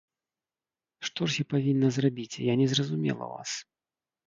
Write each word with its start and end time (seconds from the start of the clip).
Што 1.09 1.21
ж 1.33 1.43
я 1.43 1.49
павінна 1.53 1.87
зрабіць, 1.99 2.41
я 2.51 2.59
не 2.65 2.69
зразумела 2.75 3.31
вас. 3.37 3.51